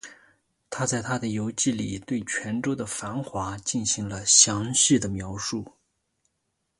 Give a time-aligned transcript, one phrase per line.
[0.71, 5.73] 他在他的游记里对泉州的繁华进行了详细的描述。